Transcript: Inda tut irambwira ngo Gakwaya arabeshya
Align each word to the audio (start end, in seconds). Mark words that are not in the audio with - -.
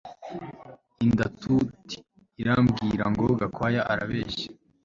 Inda 1.03 1.25
tut 1.41 1.87
irambwira 2.41 3.03
ngo 3.11 3.25
Gakwaya 3.39 3.81
arabeshya 3.93 4.47